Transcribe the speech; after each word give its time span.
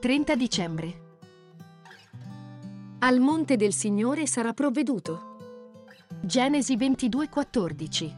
«30 0.00 0.34
dicembre. 0.34 1.00
Al 3.00 3.20
monte 3.20 3.56
del 3.56 3.74
Signore 3.74 4.26
sarà 4.26 4.54
provveduto». 4.54 5.36
Genesi 6.22 6.74
22:14 6.74 8.16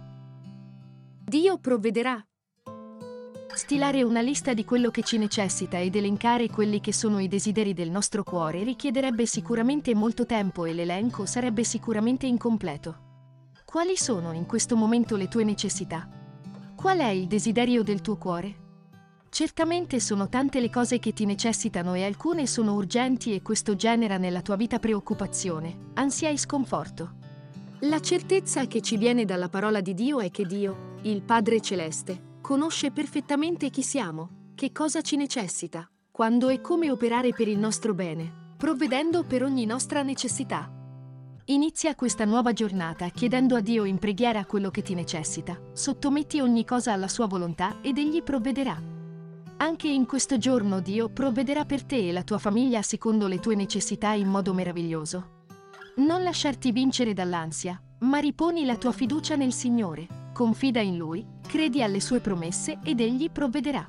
Dio 1.25 1.59
provvederà. 1.59 2.25
Stilare 3.53 4.05
una 4.05 4.21
lista 4.21 4.55
di 4.55 4.65
quello 4.65 4.91
che 4.91 5.03
ci 5.03 5.19
necessita 5.19 5.81
ed 5.81 5.97
elencare 5.97 6.49
quelli 6.49 6.81
che 6.81 6.93
sono 6.93 7.19
i 7.19 7.27
desideri 7.27 7.75
del 7.75 7.91
nostro 7.91 8.23
cuore 8.23 8.63
richiederebbe 8.63 9.27
sicuramente 9.27 9.93
molto 9.93 10.25
tempo 10.25 10.65
e 10.65 10.73
l'elenco 10.75 11.27
sarebbe 11.27 11.65
sicuramente 11.65 12.27
incompleto. 12.27 13.51
Quali 13.65 13.97
sono 13.97 14.31
in 14.31 14.47
questo 14.47 14.77
momento 14.77 15.17
le 15.17 15.27
tue 15.27 15.43
necessità? 15.43 16.09
Qual 16.77 16.99
è 16.99 17.09
il 17.09 17.27
desiderio 17.27 17.83
del 17.83 18.01
tuo 18.03 18.17
cuore? 18.19 18.62
Certamente 19.35 19.99
sono 19.99 20.29
tante 20.29 20.61
le 20.61 20.69
cose 20.69 20.99
che 20.99 21.15
ti 21.15 21.25
necessitano 21.25 21.95
e 21.95 22.05
alcune 22.05 22.47
sono 22.47 22.75
urgenti 22.75 23.35
e 23.35 23.41
questo 23.41 23.75
genera 23.75 24.19
nella 24.19 24.43
tua 24.43 24.57
vita 24.57 24.79
preoccupazione, 24.79 25.93
ansia 25.95 26.29
e 26.29 26.37
sconforto. 26.37 27.15
La 27.81 27.99
certezza 27.99 28.67
che 28.67 28.83
ci 28.83 28.99
viene 28.99 29.25
dalla 29.25 29.49
parola 29.49 29.81
di 29.81 29.95
Dio 29.95 30.21
è 30.21 30.31
che 30.31 30.45
Dio, 30.45 30.99
il 31.05 31.23
Padre 31.23 31.63
Celeste, 31.63 32.41
conosce 32.43 32.91
perfettamente 32.91 33.71
chi 33.71 33.81
siamo, 33.83 34.51
che 34.55 34.71
cosa 34.71 35.01
ci 35.01 35.17
necessita, 35.17 35.91
quando 36.11 36.51
e 36.51 36.61
come 36.61 36.91
operare 36.91 37.31
per 37.31 37.49
il 37.49 37.59
nostro 37.59 37.95
bene, 37.95 38.53
provvedendo 38.59 39.25
per 39.25 39.45
ogni 39.45 39.65
nostra 39.65 40.03
necessità. 40.03 40.71
Inizia 41.47 41.95
questa 41.95 42.27
nuova 42.27 42.53
giornata 42.53 43.09
chiedendo 43.09 43.57
a 43.57 43.61
Dio 43.61 43.85
in 43.85 43.97
preghiera 43.97 44.45
quello 44.45 44.71
che 44.71 44.83
ti 44.83 44.93
necessita, 44.93 45.59
sottometti 45.73 46.39
ogni 46.41 46.67
cosa 46.67 46.93
alla 46.93 47.09
sua 47.09 47.27
volontà 47.27 47.79
ed 47.81 47.97
Egli 47.97 48.23
provvederà. 48.23 49.01
Anche 49.63 49.87
in 49.87 50.07
questo 50.07 50.39
giorno 50.39 50.81
Dio 50.81 51.09
provvederà 51.09 51.65
per 51.65 51.85
te 51.85 52.09
e 52.09 52.11
la 52.11 52.25
tua 52.25 52.39
famiglia 52.39 52.83
secondo 52.83 53.29
le 53.29 53.39
tue 53.39 53.55
necessità 53.55 54.11
in 54.11 54.27
modo 54.27 54.53
meraviglioso. 54.53 55.45
Non 55.99 56.25
lasciarti 56.25 56.73
vincere 56.73 57.13
dall'ansia, 57.13 57.81
ma 58.01 58.19
riponi 58.19 58.65
la 58.65 58.77
tua 58.77 58.91
fiducia 58.91 59.37
nel 59.37 59.53
Signore, 59.53 60.31
confida 60.33 60.81
in 60.81 60.97
Lui, 60.97 61.25
credi 61.47 61.81
alle 61.81 62.01
sue 62.01 62.19
promesse 62.19 62.81
ed 62.83 62.99
Egli 62.99 63.31
provvederà. 63.31 63.89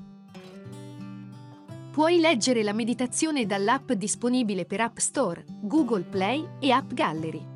Puoi 1.92 2.20
leggere 2.20 2.62
la 2.62 2.74
meditazione 2.74 3.48
dall'app 3.48 3.94
disponibile 3.94 4.66
per 4.66 4.82
App 4.82 5.00
Store, 5.00 5.44
Google 5.60 6.04
Play 6.04 6.48
e 6.60 6.70
App 6.70 6.94
Gallery. 6.94 7.53